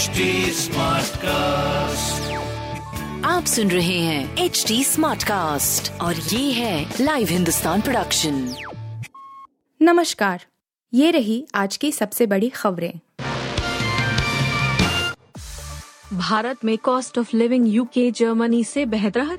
[0.00, 0.06] HD
[1.16, 2.32] cast
[3.26, 8.54] आप सुन रहे हैं एच डी स्मार्ट कास्ट और ये है लाइव हिंदुस्तान प्रोडक्शन
[9.82, 10.44] नमस्कार
[10.94, 12.92] ये रही आज की सबसे बड़ी खबरें।
[16.12, 19.38] भारत में cost of living UK Germany से बेहतर?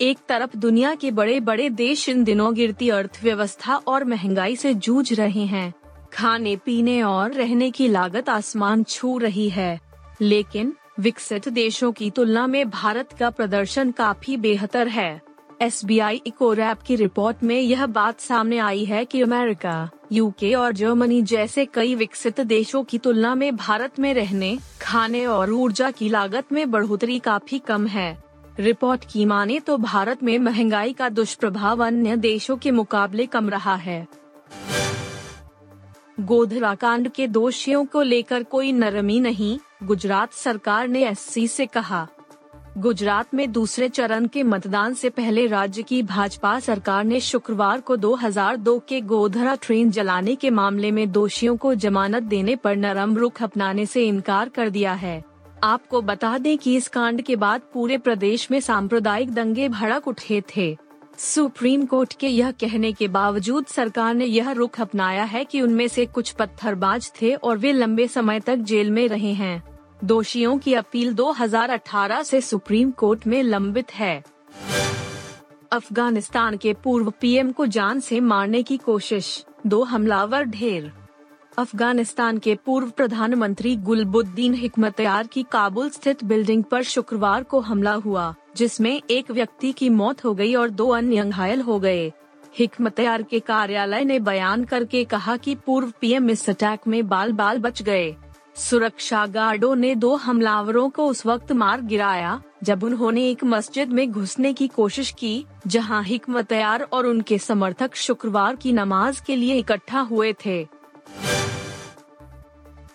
[0.00, 5.12] एक तरफ़ दुनिया के बड़े बड़े देश इन दिनों गिरती अर्थव्यवस्था और महँगाई से जूझ
[5.12, 5.74] रहे हैं।
[6.12, 9.80] खाने, पीने और रहने की लागत आसमान छू रही है।
[10.20, 15.22] लेकिन विकसित देशों की तुलना में भारत का प्रदर्शन काफ़ी बेहतर है।
[15.62, 20.54] एस बी आई इकोरैप की रिपोर्ट में यह बात सामने आई है कि अमेरिका, यूके
[20.54, 25.90] और जर्मनी जैसे कई विकसित देशों की तुलना में भारत में रहने, खाने और ऊर्जा
[25.90, 28.22] की लागत में बढ़ोतरी काफ़ी कम है।
[28.60, 33.74] रिपोर्ट की माने तो भारत में महँगाई का दुष्प्रभाव अन्य देशों के मुकाबले कम रहा
[33.74, 34.19] है।
[36.20, 42.08] गोधरा कांड के दोषियों को लेकर कोई नरमी नहीं, गुजरात सरकार ने एससी से कहा।
[42.78, 47.96] गुजरात में दूसरे चरण के मतदान से पहले राज्य की भाजपा सरकार ने शुक्रवार को
[47.96, 53.42] 2002 के गोधरा ट्रेन जलाने के मामले में दोषियों को जमानत देने पर नरम रुख
[53.42, 55.24] अपनाने से इनकार कर दिया है।
[55.64, 60.42] आपको बता दें कि इस कांड के बाद पूरे प्रदेश में सांप्रदायिक दंगे भड़क उठे
[60.56, 60.89] थे।
[61.22, 65.88] सुप्रीम कोर्ट के यह कहने के बावजूद सरकार ने यह रुख अपनाया है कि उनमें
[65.88, 69.62] से कुछ पत्थरबाज थे और वे लंबे समय तक जेल में रहे हैं।
[70.04, 74.24] दोषियों की अपील 2018 से सुप्रीम कोर्ट में लंबित है।
[75.72, 80.92] अफ़गानिस्तान के पूर्व पीएम को जान से मारने की कोशिश, दो हमलावर ढेर।
[81.58, 88.34] अफ़गानिस्तान के पूर्व प्रधानमंत्री गुलबुद्दीन हिकमतयार की काबुल स्थित बिल्डिंग पर शुक्रवार को हमला हुआ,
[88.56, 92.12] जिसमें एक व्यक्ति की मौत हो गई और दो अन्य घायल हो गए।
[92.58, 97.58] हिकमतयार के कार्यालय ने बयान करके कहा कि पूर्व पीएम इस अटैक में बाल बाल
[97.58, 98.16] बच गए।
[98.56, 104.10] सुरक्षा गार्डों ने दो हमलावरों को उस वक्त मार गिराया, जब उन्होंने एक मस्जिद में
[104.12, 110.00] घुसने की कोशिश की, जहाँ हिकमतयार और उनके समर्थक शुक्रवार की नमाज़ के लिए इकट्ठा
[110.00, 110.68] हुए थे।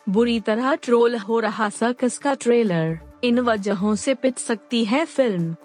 [0.08, 5.56] बुरी तरह ट्रोल हो रहा सर्कस का ट्रेलर इन वजहों से पिट सकती है फ़िल्म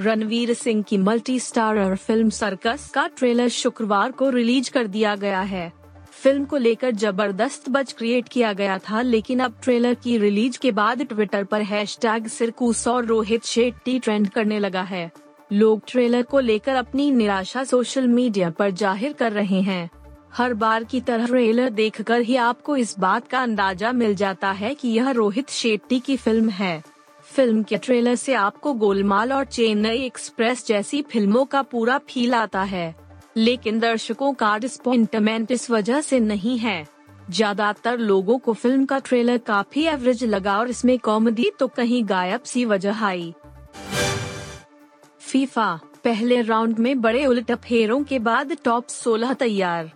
[0.00, 5.40] रणवीर सिंह की मल्टी स्टारर फ़िल्म सर्कस का ट्रेलर शुक्रवार को रिलीज़ कर दिया गया
[5.40, 5.72] है.
[6.12, 10.70] फ़िल्म को लेकर ज़बरदस्त बज क्रिएट किया गया था, लेकिन अब ट्रेलर की रिलीज़ के
[10.72, 15.10] बाद ट्विटर पर हैश टैग सिरकूस और रोहित शेट्टी ट्रेंड करने लगा है.
[15.50, 19.90] लोग ट्रेलर को लेकर अपनी निराशा सोशल मीडिया पर ज़ाहिर कर रहे हैं.
[20.32, 24.74] हर बार की तरह ट्रेलर देखकर ही आपको इस बात का अंदाज़ा मिल जाता है
[24.74, 26.82] कि यह रोहित शेट्टी की फ़िल्म है।
[27.26, 32.62] फ़िल्म के ट्रेलर से आपको गोलमाल और चेन्नई एक्सप्रेस जैसी फ़िल्मों का पूरा फील आता
[32.62, 32.94] है।
[33.36, 36.84] लेकिन दर्शकों का डिस्पॉइंटमेंट इस वजह से नहीं है।
[37.30, 42.42] ज़्यादातर लोगों को फ़िल्म का ट्रेलर काफ़ी एवरेज लगा और इसमें कॉमेडी तो कहीं गायब
[42.42, 43.32] सी वजह आई।
[45.20, 49.92] फीफा, पहले राउंड में बड़े उलट फेरों के बाद टॉप 16 तैयार।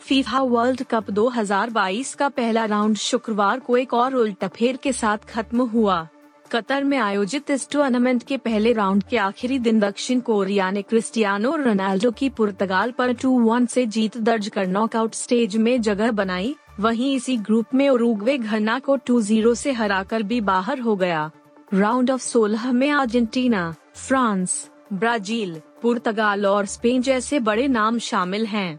[0.00, 5.62] फीफा वर्ल्ड कप 2022 का पहला राउंड शुक्रवार को एक और उल्टफेर के साथ खत्म
[5.62, 6.06] हुआ।
[6.50, 11.54] कतर में आयोजित इस टूर्नामेंट के पहले राउंड के आखिरी दिन दक्षिण कोरिया ने क्रिस्टियानो
[11.56, 17.14] रोनाल्डो की पुर्तगाल पर 2-1 से जीत दर्ज कर नॉकआउट स्टेज में जगह बनाई। वहीं
[17.16, 21.30] इसी ग्रुप में उरुग्वे घना को 2-0 से हराकर भी बाहर हो गया।
[21.74, 28.78] राउंड ऑफ़ 16 में अर्जेंटीना, फ्रांस, ब्राज़ील, पुर्तगाल और स्पेन जैसे बड़े नाम शामिल हैं।